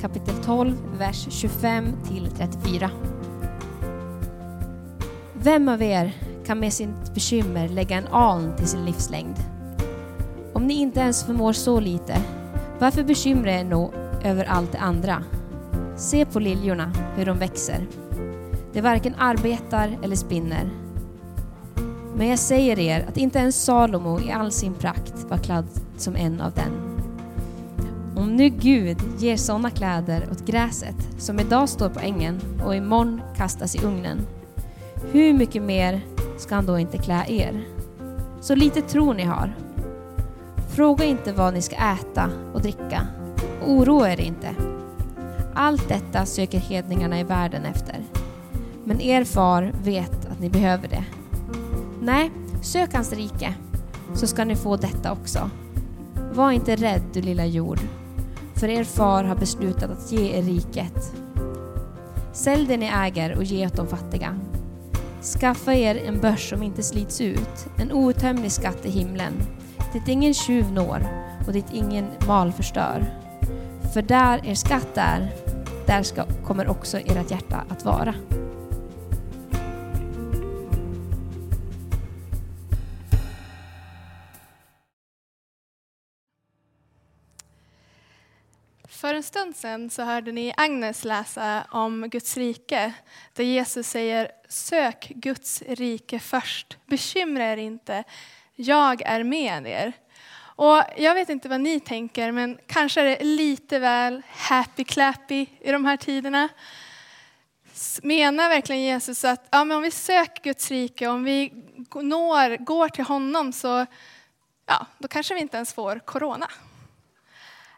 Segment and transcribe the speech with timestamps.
[0.00, 2.90] kapitel 12, vers 25 till 34.
[5.34, 6.12] Vem av er
[6.46, 9.36] kan med sitt bekymmer lägga en aln till sin livslängd?
[10.52, 12.16] Om ni inte ens förmår så lite,
[12.78, 13.92] varför bekymrar er nog
[14.24, 15.24] över allt det andra?
[15.96, 17.86] Se på liljorna, hur de växer.
[18.72, 20.70] De varken arbetar eller spinner.
[22.16, 26.16] Men jag säger er att inte ens Salomo i all sin prakt var klädd som
[26.16, 26.87] en av dem.
[28.18, 33.20] Om nu Gud ger sådana kläder åt gräset som idag står på ängen och imorgon
[33.36, 34.26] kastas i ugnen,
[35.12, 36.00] hur mycket mer
[36.38, 37.64] ska han då inte klä er?
[38.40, 39.56] Så lite tro ni har.
[40.68, 43.06] Fråga inte vad ni ska äta och dricka.
[43.62, 44.54] och Oroa er inte.
[45.54, 48.04] Allt detta söker hedningarna i världen efter.
[48.84, 51.04] Men er far vet att ni behöver det.
[52.00, 52.30] Nej,
[52.62, 53.54] sök hans rike,
[54.14, 55.50] så ska ni få detta också.
[56.32, 57.78] Var inte rädd, du lilla jord,
[58.58, 61.12] för er far har beslutat att ge er riket.
[62.32, 64.38] Sälj det ni äger och ge åt de fattiga.
[65.22, 69.32] Skaffa er en börs som inte slits ut, en outtömlig skatt i himlen,
[69.92, 71.06] dit ingen tjuv når
[71.46, 73.06] och dit ingen mal förstör.
[73.94, 75.32] För där er skatt är,
[75.86, 78.14] där ska, kommer också ert hjärta att vara.
[89.18, 92.92] En stund sedan så hörde ni Agnes läsa om Guds rike,
[93.32, 98.04] där Jesus säger sök Guds rike först, bekymra er inte,
[98.54, 99.92] jag är med er.
[100.38, 105.46] Och jag vet inte vad ni tänker, men kanske är det lite väl happy clappy
[105.60, 106.48] i de här tiderna.
[108.02, 111.52] Menar verkligen Jesus att ja, men om vi söker Guds rike, om vi
[111.94, 113.86] når, går till honom så
[114.66, 116.50] ja, då kanske vi inte ens får corona.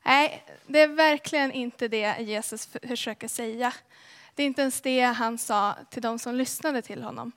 [0.03, 3.73] Nej, det är verkligen inte det Jesus försöker säga.
[4.35, 7.33] Det är inte ens det han sa till de som lyssnade till honom.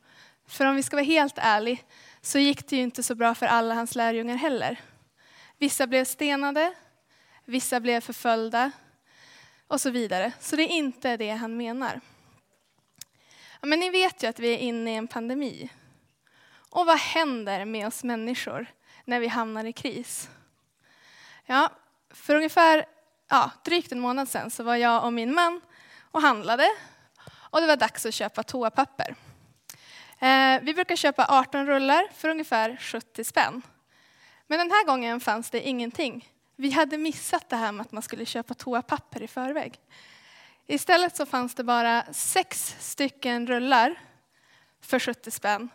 [0.47, 1.77] För om vi ska vara helt ärliga
[2.21, 4.81] så gick det ju inte så bra för alla hans lärjungar heller.
[5.57, 6.73] Vissa blev stenade,
[7.45, 8.71] vissa blev förföljda
[9.67, 10.31] och så vidare.
[10.39, 12.01] Så det är inte det han menar.
[13.61, 15.69] Men ni vet ju att vi är inne i en pandemi.
[16.69, 18.65] Och vad händer med oss människor
[19.05, 20.29] när vi hamnar i kris?
[21.45, 21.71] Ja,
[22.13, 22.85] för ungefär
[23.29, 25.61] ja, drygt en månad sedan så var jag och min man
[26.11, 26.69] och handlade.
[27.35, 29.15] Och det var dags att köpa toapapper.
[30.19, 33.61] Eh, vi brukar köpa 18 rullar för ungefär 70 spänn.
[34.47, 36.29] Men den här gången fanns det ingenting.
[36.55, 39.79] Vi hade missat det här med att man skulle köpa toapapper i förväg.
[40.67, 43.95] Istället så fanns det bara sex stycken rullar
[44.81, 45.69] för 70 spänn.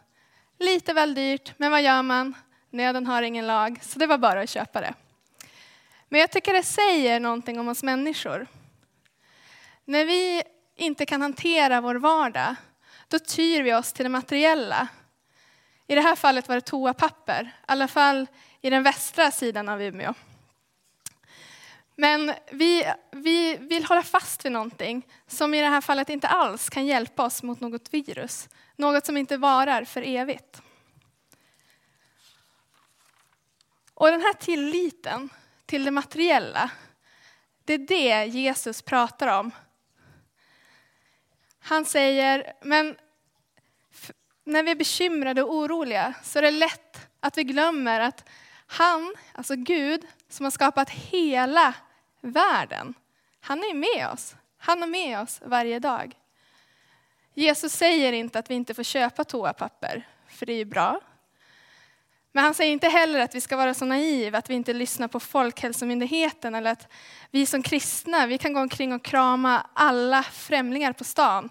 [0.58, 2.34] Lite väl dyrt, men vad gör man?
[2.70, 4.94] Nöden har ingen lag, så det var bara att köpa det.
[6.08, 8.46] Men jag tycker det säger någonting om oss människor.
[9.84, 10.42] När vi
[10.76, 12.54] inte kan hantera vår vardag,
[13.08, 14.88] då tyr vi oss till det materiella.
[15.86, 18.26] I det här fallet var det toapapper, i alla fall
[18.60, 20.14] i den västra sidan av Umeå.
[21.94, 26.70] Men vi, vi vill hålla fast vid någonting som i det här fallet inte alls
[26.70, 28.48] kan hjälpa oss mot något virus.
[28.76, 30.62] Något som inte varar för evigt.
[33.94, 35.30] Och den här tilliten
[35.68, 36.70] till det materiella,
[37.64, 39.50] det är det Jesus pratar om.
[41.58, 42.96] Han säger, men
[44.44, 48.28] när vi är bekymrade och oroliga så är det lätt att vi glömmer att
[48.66, 51.74] han, alltså Gud, som har skapat hela
[52.20, 52.94] världen,
[53.40, 54.36] han är med oss.
[54.58, 56.16] Han är med oss varje dag.
[57.34, 61.00] Jesus säger inte att vi inte får köpa toapapper, för det är ju bra.
[62.32, 65.08] Men han säger inte heller att vi ska vara så naiva att vi inte lyssnar
[65.08, 66.92] på Folkhälsomyndigheten eller att
[67.30, 71.50] vi som kristna, vi kan gå omkring och krama alla främlingar på stan.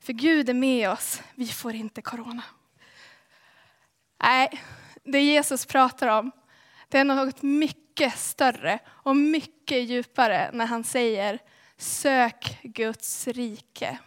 [0.00, 2.42] För Gud är med oss, vi får inte corona.
[4.22, 4.62] Nej,
[5.04, 6.30] det Jesus pratar om,
[6.88, 11.38] det är något mycket större och mycket djupare när han säger
[11.76, 13.98] sök Guds rike.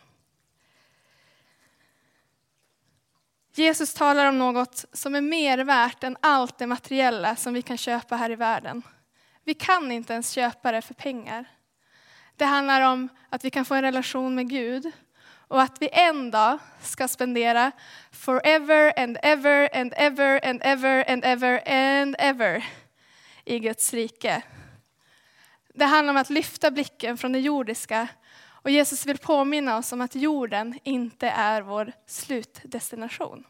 [3.60, 7.78] Jesus talar om något som är mer värt än allt det materiella som vi kan
[7.78, 8.82] köpa här i världen.
[9.44, 11.46] Vi kan inte ens köpa det för pengar.
[12.36, 14.92] Det handlar om att vi kan få en relation med Gud
[15.48, 17.72] och att vi en dag ska spendera
[18.12, 22.66] forever and ever and ever and ever and ever and ever
[23.46, 24.42] i Guds rike.
[25.74, 28.08] Det handlar om att lyfta blicken från det jordiska
[28.70, 33.44] och Jesus vill påminna oss om att jorden inte är vår slutdestination.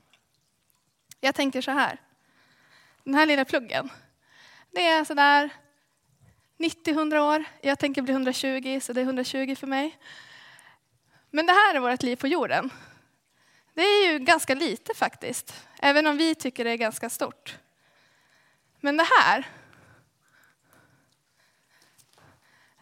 [1.19, 2.01] Jag tänker så här.
[3.03, 3.89] Den här lilla pluggen,
[4.71, 5.49] det är sådär
[6.57, 7.43] 90-100 år.
[7.61, 9.97] Jag tänker bli 120, så det är 120 för mig.
[11.29, 12.69] Men det här är vårt liv på jorden.
[13.73, 17.57] Det är ju ganska lite faktiskt, även om vi tycker det är ganska stort.
[18.79, 19.47] Men det här,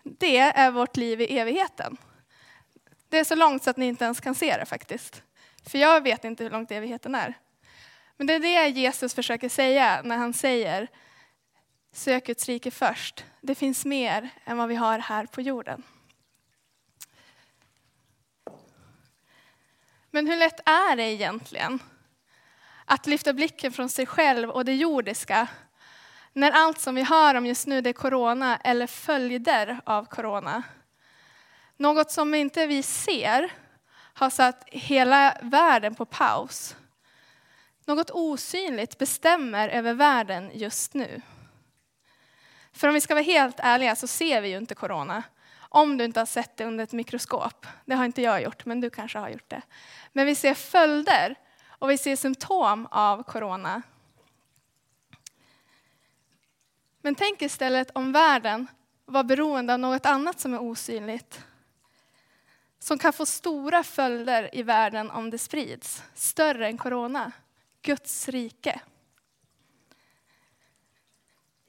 [0.03, 1.97] det är vårt liv i evigheten.
[3.09, 5.23] Det är så långt så att ni inte ens kan se det faktiskt.
[5.69, 7.33] För jag vet inte hur långt evigheten är.
[8.17, 10.87] Men det är det Jesus försöker säga när han säger
[11.91, 13.25] sök Guds rike först.
[13.41, 15.83] Det finns mer än vad vi har här på jorden.
[20.11, 21.79] Men hur lätt är det egentligen
[22.85, 25.47] att lyfta blicken från sig själv och det jordiska
[26.33, 30.63] när allt som vi hör om just nu det är corona eller följder av corona?
[31.77, 33.51] Något som inte vi ser
[34.13, 36.75] har satt hela världen på paus.
[37.85, 41.21] Något osynligt bestämmer över världen just nu.
[42.71, 45.23] För om vi ska vara helt ärliga så ser vi ju inte corona.
[45.69, 47.65] Om du inte har sett det under ett mikroskop.
[47.85, 49.61] Det har inte jag gjort, men du kanske har gjort det.
[50.13, 51.35] Men vi ser följder
[51.67, 53.81] och vi ser symptom av corona.
[57.01, 58.67] Men tänk istället om världen
[59.05, 61.41] var beroende av något annat som är osynligt.
[62.79, 66.03] Som kan få stora följder i världen om det sprids.
[66.13, 67.31] Större än corona.
[67.81, 68.81] Guds rike.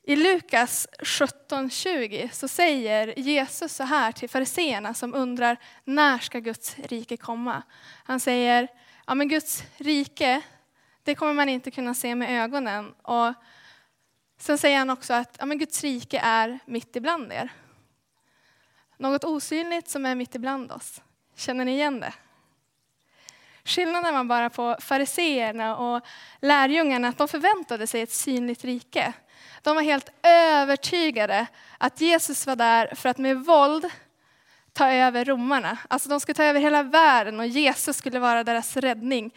[0.09, 6.77] I Lukas 17.20 så säger Jesus så här till fariseerna som undrar när ska Guds
[6.79, 7.63] rike komma?
[8.05, 8.69] Han säger,
[9.07, 10.43] ja men Guds rike,
[11.03, 12.95] det kommer man inte kunna se med ögonen.
[13.03, 13.35] Och
[14.39, 17.53] sen säger han också att ja men Guds rike är mitt ibland er.
[18.99, 21.03] Något osynligt som är mitt ibland oss.
[21.37, 22.13] Känner ni igen det?
[23.65, 26.07] Skillnaden var bara på fariseerna och
[26.41, 29.13] lärjungarna att de förväntade sig ett synligt rike.
[29.63, 31.47] De var helt övertygade
[31.79, 33.91] att Jesus var där för att med våld
[34.73, 35.79] ta över romarna.
[35.89, 39.35] Alltså de skulle ta över hela världen och Jesus skulle vara deras räddning.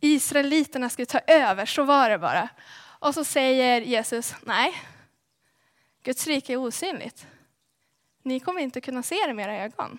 [0.00, 2.48] Israeliterna skulle ta över, så var det bara.
[2.76, 4.74] Och så säger Jesus, nej,
[6.02, 7.26] Guds rike är osynligt.
[8.24, 9.98] Ni kommer inte kunna se det med era ögon.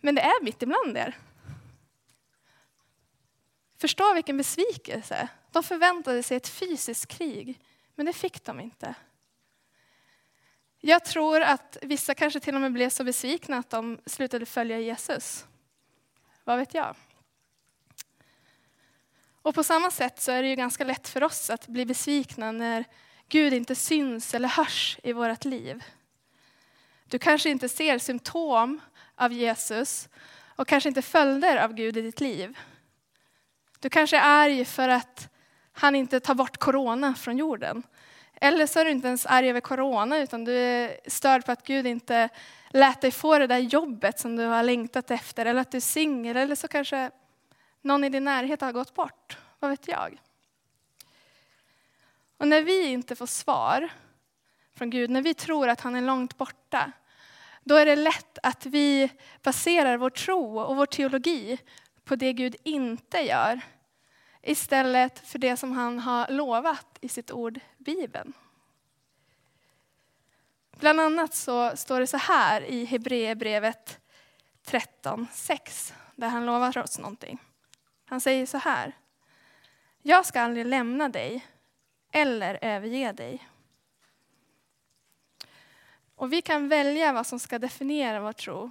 [0.00, 1.16] Men det är mitt ibland er.
[3.76, 5.28] Förstå vilken besvikelse.
[5.52, 7.60] De förväntade sig ett fysiskt krig,
[7.94, 8.94] men det fick de inte.
[10.80, 14.78] Jag tror att vissa kanske till och med blev så besvikna att de slutade följa
[14.78, 15.46] Jesus.
[16.44, 16.96] Vad vet jag?
[19.42, 22.52] Och på samma sätt så är det ju ganska lätt för oss att bli besvikna
[22.52, 22.84] när
[23.28, 25.84] Gud inte syns eller hörs i vårt liv.
[27.04, 28.80] Du kanske inte ser symptom
[29.16, 30.08] av Jesus
[30.56, 32.58] och kanske inte följder av Gud i ditt liv.
[33.78, 35.28] Du kanske är arg för att
[35.72, 37.82] han inte tar bort corona från jorden.
[38.34, 41.66] Eller så är du inte ens arg över corona utan du är störd på att
[41.66, 42.28] Gud inte
[42.70, 45.46] lät dig få det där jobbet som du har längtat efter.
[45.46, 47.10] Eller att du är singel eller så kanske
[47.82, 49.38] någon i din närhet har gått bort.
[49.58, 50.18] Vad vet jag?
[52.38, 53.88] Och när vi inte får svar
[54.74, 56.92] från Gud, när vi tror att han är långt borta,
[57.64, 59.10] då är det lätt att vi
[59.42, 61.58] baserar vår tro och vår teologi
[62.04, 63.60] på det Gud inte gör
[64.42, 68.32] istället för det som han har lovat i sitt ord, Bibeln.
[70.78, 74.00] Bland annat så står det så här i Hebreerbrevet
[74.64, 77.38] 13.6 där han lovar oss någonting.
[78.04, 78.92] Han säger så här.
[80.02, 81.46] Jag ska aldrig lämna dig
[82.12, 83.48] eller överge dig.
[86.14, 88.70] Och vi kan välja vad som ska definiera vår tro.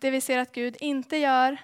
[0.00, 1.58] Det vi ser att Gud inte gör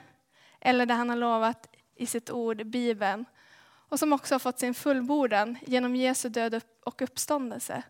[0.60, 3.24] eller det han har lovat i sitt ord, Bibeln.
[3.62, 7.82] Och som också har fått sin fullbordan genom Jesu död och uppståndelse.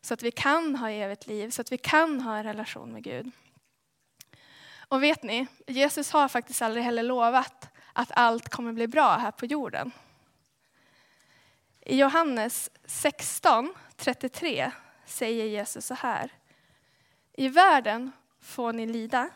[0.00, 3.02] Så att vi kan ha evigt liv, så att vi kan ha en relation med
[3.02, 3.30] Gud.
[4.88, 9.30] Och vet ni, Jesus har faktiskt aldrig heller lovat att allt kommer bli bra här
[9.30, 9.92] på jorden.
[11.90, 14.70] I Johannes 16, 33
[15.04, 16.32] säger Jesus så här.
[17.32, 19.30] I världen får ni lida,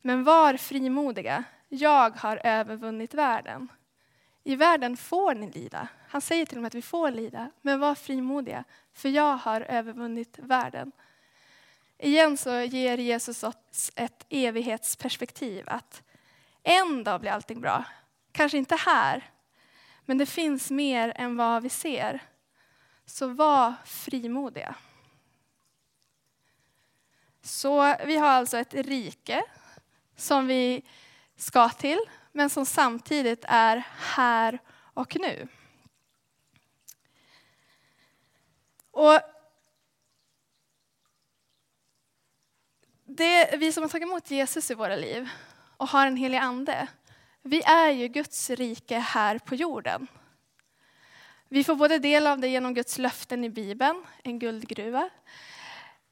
[0.00, 1.44] men var frimodiga.
[1.68, 3.68] Jag har övervunnit världen.
[4.42, 5.88] I världen får ni lida.
[6.08, 9.60] Han säger till och med att vi får lida, men var frimodiga, för jag har
[9.60, 10.92] övervunnit världen.
[11.98, 15.64] Igen så ger Jesus oss ett evighetsperspektiv.
[15.66, 16.02] Att
[16.62, 17.84] en dag blir allting bra.
[18.32, 19.30] Kanske inte här,
[20.04, 22.22] men det finns mer än vad vi ser.
[23.06, 24.74] Så var frimodiga.
[27.42, 29.44] Så vi har alltså ett rike
[30.16, 30.82] som vi
[31.36, 32.00] ska till,
[32.32, 34.58] men som samtidigt är här
[34.94, 35.48] och nu.
[38.90, 39.20] Och
[43.04, 45.28] det, vi som har tagit emot Jesus i våra liv
[45.76, 46.88] och har en helig ande,
[47.46, 50.06] vi är ju Guds rike här på jorden.
[51.48, 55.10] Vi får både del av det genom Guds löften i Bibeln, en guldgruva.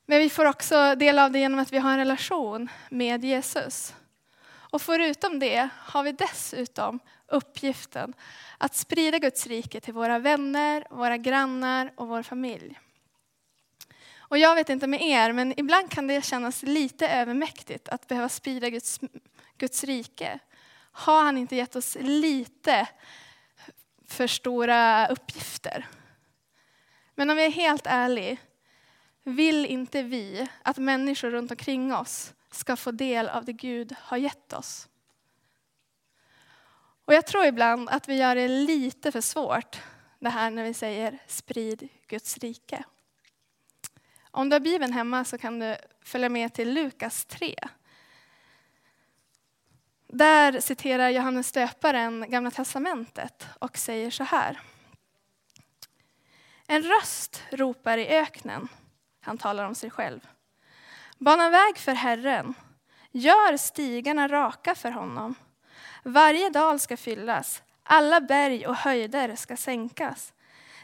[0.06, 3.94] Men vi får också del av det genom att vi har en relation med Jesus.
[4.44, 8.14] Och förutom det har vi dessutom uppgiften
[8.58, 12.78] att sprida Guds rike till våra vänner, våra grannar och vår familj.
[14.16, 18.28] Och jag vet inte med er, men ibland kan det kännas lite övermäktigt att behöva
[18.28, 19.00] sprida Guds,
[19.58, 20.38] Guds rike.
[20.92, 22.88] Har han inte gett oss lite
[24.08, 25.86] för stora uppgifter?
[27.14, 28.40] Men om jag är helt ärlig,
[29.22, 34.16] vill inte vi att människor runt omkring oss ska få del av det Gud har
[34.16, 34.88] gett oss?
[37.04, 39.80] Och jag tror ibland att vi gör det lite för svårt,
[40.18, 42.84] det här när vi säger sprid Guds rike.
[44.30, 47.54] Om du har Bibeln hemma så kan du följa med till Lukas 3.
[50.14, 54.60] Där citerar Johannes döparen Gamla Testamentet och säger så här.
[56.66, 58.68] En röst ropar i öknen,
[59.20, 60.28] han talar om sig själv.
[61.18, 62.54] Bana väg för Herren,
[63.10, 65.34] gör stigarna raka för honom.
[66.02, 70.32] Varje dal ska fyllas, alla berg och höjder ska sänkas.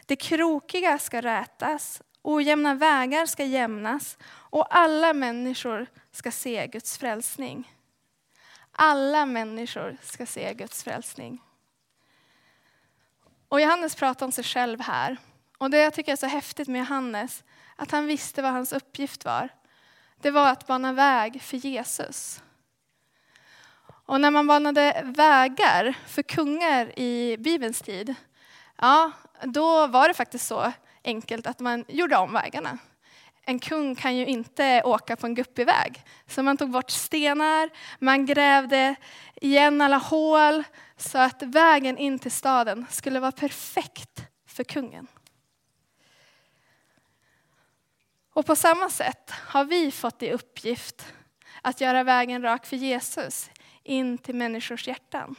[0.05, 7.78] Det krokiga ska rätas, ojämna vägar ska jämnas och alla människor ska se Guds frälsning.
[8.81, 11.41] Alla människor ska se Guds frälsning.
[13.47, 15.17] Och Johannes pratar om sig själv här.
[15.57, 17.43] Och det jag tycker är så häftigt med Johannes,
[17.75, 19.49] att han visste vad hans uppgift var.
[20.21, 22.43] Det var att bana väg för Jesus.
[24.05, 28.15] Och när man banade vägar för kungar i Bibelns tid,
[28.77, 29.11] ja,
[29.43, 30.71] då var det faktiskt så
[31.03, 32.77] enkelt att man gjorde om vägarna.
[33.49, 36.03] En kung kan ju inte åka på en guppig väg.
[36.27, 38.95] Så man tog bort stenar, man grävde
[39.35, 40.63] igen alla hål
[40.97, 45.07] så att vägen in till staden skulle vara perfekt för kungen.
[48.33, 51.13] Och på samma sätt har vi fått i uppgift
[51.61, 53.49] att göra vägen rak för Jesus
[53.83, 55.35] in till människors hjärtan.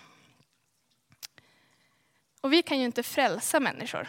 [2.40, 4.08] Och vi kan ju inte frälsa människor.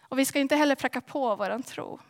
[0.00, 2.00] Och vi ska inte heller pracka på vår tro.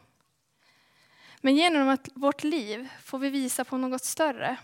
[1.40, 4.56] Men genom att vårt liv får vi visa på något större.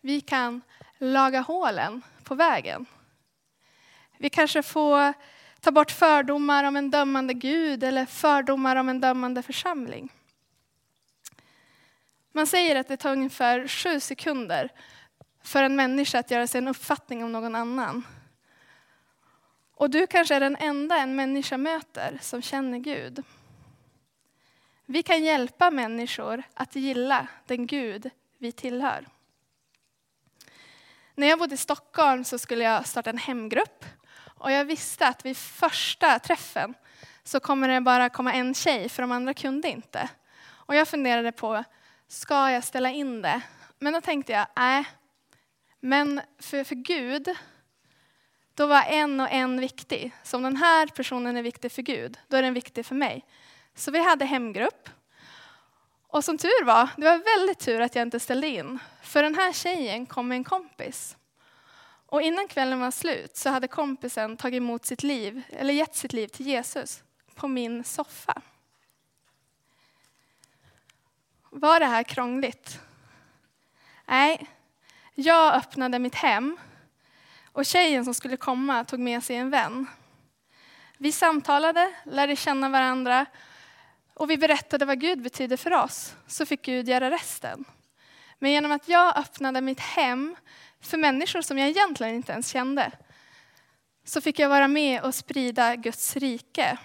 [0.00, 0.60] Vi kan
[0.98, 2.86] laga hålen på vägen.
[4.18, 5.14] Vi kanske får
[5.60, 10.12] ta bort fördomar om en dömande Gud eller fördomar om en dömande församling.
[12.32, 14.68] Man säger att det tar ungefär sju sekunder
[15.42, 18.06] för en människa att göra sig en uppfattning om någon annan.
[19.74, 23.24] Och du kanske är den enda en människa möter som känner Gud.
[24.92, 29.06] Vi kan hjälpa människor att gilla den Gud vi tillhör.
[31.14, 33.84] När jag bodde i Stockholm så skulle jag starta en hemgrupp.
[34.38, 36.74] Och jag visste att vid första träffen
[37.24, 40.08] så kommer det bara komma en tjej, för de andra kunde inte.
[40.42, 41.64] Och jag funderade på,
[42.08, 43.40] ska jag ställa in det?
[43.78, 44.84] Men då tänkte jag, nej.
[45.80, 47.28] Men för, för Gud,
[48.54, 50.12] då var en och en viktig.
[50.22, 53.24] Så om den här personen är viktig för Gud, då är den viktig för mig.
[53.74, 54.88] Så vi hade hemgrupp.
[56.06, 58.78] Och som tur var, det var väldigt tur att jag inte ställde in.
[59.02, 61.16] För den här tjejen kom med en kompis.
[62.06, 66.12] Och innan kvällen var slut så hade kompisen tagit emot sitt liv, eller gett sitt
[66.12, 67.02] liv till Jesus
[67.34, 68.42] på min soffa.
[71.50, 72.80] Var det här krångligt?
[74.06, 74.46] Nej,
[75.14, 76.58] jag öppnade mitt hem
[77.52, 79.86] och tjejen som skulle komma tog med sig en vän.
[80.98, 83.26] Vi samtalade, lärde känna varandra
[84.14, 87.64] och vi berättade vad Gud betyder för oss, så fick Gud göra resten.
[88.38, 90.36] Men genom att jag öppnade mitt hem
[90.80, 92.92] för människor som jag egentligen inte ens kände,
[94.04, 96.78] så fick jag vara med och sprida Guds rike.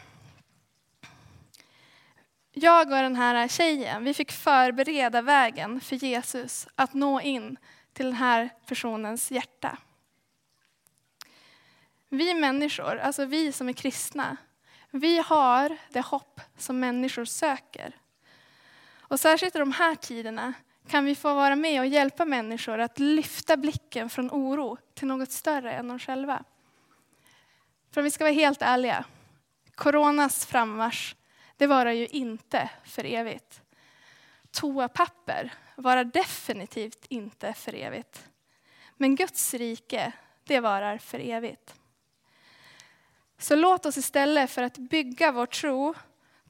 [2.52, 7.58] Jag och den här tjejen, vi fick förbereda vägen för Jesus att nå in
[7.94, 9.78] till den här personens hjärta.
[12.10, 14.38] Vi människor, alltså vi som är kristna,
[15.00, 17.96] vi har det hopp som människor söker.
[19.00, 20.54] Och särskilt i de här tiderna
[20.88, 25.32] kan vi få vara med och hjälpa människor att lyfta blicken från oro till något
[25.32, 26.44] större än de själva.
[27.92, 29.06] För om vi ska vara helt ärliga,
[29.76, 31.16] coronas frammarsch,
[31.58, 33.62] det varar ju inte för evigt.
[34.52, 38.30] Toapapper varar definitivt inte för evigt.
[38.98, 40.12] Men Guds rike,
[40.44, 41.76] det varar för evigt.
[43.46, 45.94] Så låt oss istället för att bygga vår tro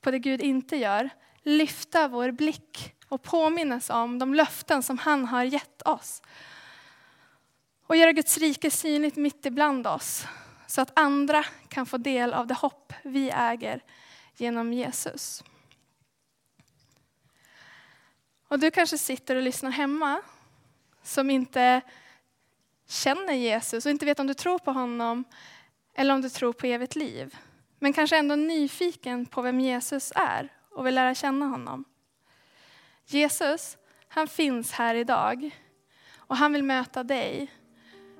[0.02, 1.10] på det Gud inte gör,
[1.42, 6.22] lyfta vår blick och påminnas om de löften som han har gett oss.
[7.88, 10.26] Och göra Guds rike synligt mitt ibland oss,
[10.68, 13.84] så att andra kan få del av det hopp vi äger
[14.36, 15.44] genom Jesus.
[18.48, 20.22] Och du kanske sitter och lyssnar hemma
[21.04, 21.82] som inte
[22.88, 25.24] känner Jesus och inte vet om du tror på honom
[25.96, 27.38] eller om du tror på evigt liv.
[27.80, 31.86] Men kanske ändå nyfiken på vem Jesus är och vill lära känna honom.
[33.06, 35.50] Jesus, han finns här idag
[36.18, 37.52] och han vill möta dig.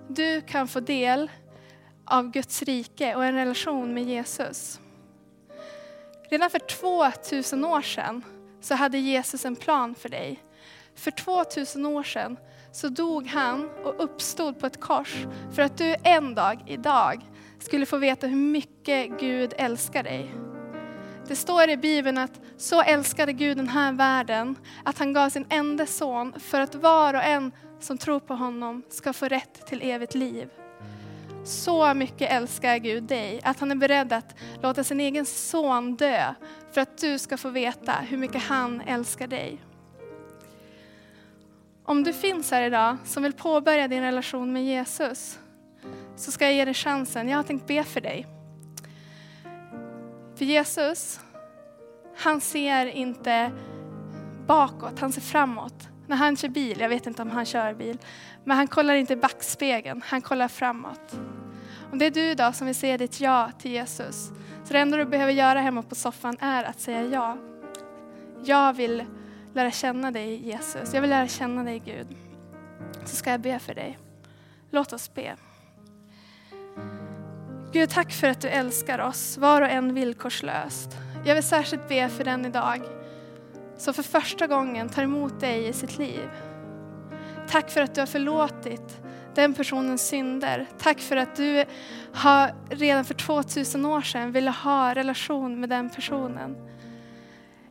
[0.08, 1.32] Du kan få del
[2.06, 4.80] av Guds rike och en relation med Jesus.
[6.30, 8.24] Redan för 2000 år sedan
[8.62, 10.44] så hade Jesus en plan för dig.
[10.96, 12.38] För 2000 år sedan
[12.72, 17.22] så dog han och uppstod på ett kors för att du en dag, idag,
[17.66, 20.36] skulle få veta hur mycket Gud älskar dig.
[21.28, 25.46] Det står i Bibeln att så älskade Gud den här världen att han gav sin
[25.50, 29.82] enda son för att var och en som tror på honom ska få rätt till
[29.82, 30.50] evigt liv.
[31.44, 36.34] Så mycket älskar Gud dig att han är beredd att låta sin egen son dö
[36.72, 39.62] för att du ska få veta hur mycket han älskar dig.
[41.84, 45.40] Om du finns här idag som vill påbörja din relation med Jesus
[46.16, 47.30] så ska jag ge dig chansen.
[47.30, 48.28] Jag har tänkt be för dig.
[50.36, 51.20] För Jesus,
[52.18, 53.52] han ser inte
[54.48, 55.90] bakåt, han ser framåt.
[56.08, 57.98] När han kör bil, jag vet inte om han kör bil,
[58.44, 61.20] men han kollar inte i backspegeln, han kollar framåt.
[61.92, 64.32] Om det är du idag som vill säga ditt ja till Jesus,
[64.64, 67.38] så det enda du behöver göra hemma på soffan är att säga ja.
[68.44, 69.04] Jag vill
[69.54, 72.08] lära känna dig Jesus, jag vill lära känna dig Gud.
[73.06, 73.98] Så ska jag be för dig.
[74.70, 75.36] Låt oss be.
[77.72, 80.90] Gud, tack för att du älskar oss, var och en villkorslöst.
[81.26, 82.82] Jag vill särskilt be för den idag
[83.78, 86.30] som för första gången tar emot dig i sitt liv.
[87.48, 88.98] Tack för att du har förlåtit
[89.36, 90.66] den personens synder.
[90.80, 91.66] Tack för att du
[92.14, 96.56] har redan för 2000 år sedan ville ha relation med den personen.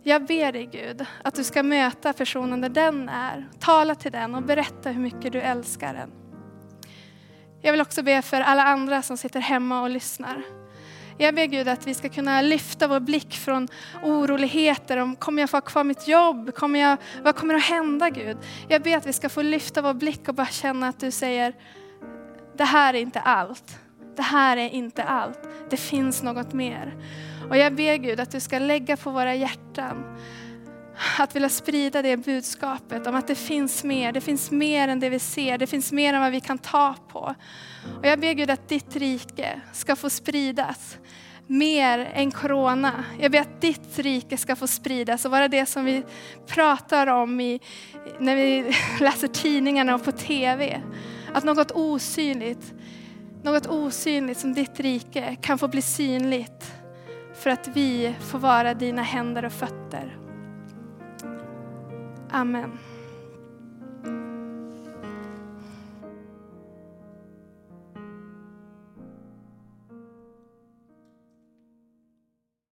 [0.03, 3.49] Jag ber dig Gud att du ska möta personen där den är.
[3.59, 6.24] Tala till den och berätta hur mycket du älskar den.
[7.65, 10.43] Jag vill också be för alla andra som sitter hemma och lyssnar.
[11.19, 13.69] Jag ber Gud att vi ska kunna lyfta vår blick från
[14.03, 16.55] oroligheter om kommer jag få ha kvar mitt jobb?
[16.55, 18.37] Kommer jag, vad kommer att hända Gud?
[18.69, 21.55] Jag ber att vi ska få lyfta vår blick och bara känna att du säger,
[22.57, 23.79] det här är inte allt.
[24.17, 25.49] Det här är inte allt.
[25.71, 26.95] Det finns något mer.
[27.49, 30.19] Och jag ber Gud att du ska lägga på våra hjärtan
[31.19, 34.13] att vilja sprida det budskapet om att det finns mer.
[34.13, 35.59] Det finns mer än det vi ser.
[35.59, 37.35] Det finns mer än vad vi kan ta på.
[37.99, 40.99] Och jag ber Gud att ditt rike ska få spridas
[41.47, 43.05] mer än corona.
[43.21, 46.03] Jag ber att ditt rike ska få spridas och vara det som vi
[46.47, 47.61] pratar om i,
[48.19, 50.83] när vi läser tidningarna och på TV.
[51.33, 52.75] Att något osynligt,
[53.43, 56.73] något osynligt som ditt rike kan få bli synligt
[57.35, 60.24] för att vi får vara dina händer och fötter.
[62.35, 62.94] Amen.